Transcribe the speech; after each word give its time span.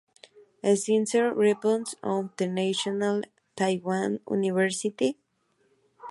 Science 0.63 1.13
Reports 1.13 1.93
of 2.01 2.35
the 2.37 2.47
National 2.47 3.21
Taiwan 3.55 4.19
University". 4.31 5.19